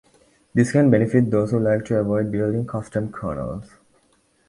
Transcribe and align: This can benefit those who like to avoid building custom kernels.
This 0.55 0.71
can 0.71 0.89
benefit 0.89 1.29
those 1.29 1.51
who 1.51 1.59
like 1.59 1.85
to 1.85 1.99
avoid 1.99 2.31
building 2.31 2.65
custom 2.65 3.11
kernels. 3.11 3.69